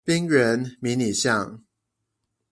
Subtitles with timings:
[0.03, 1.61] 冰原迷你象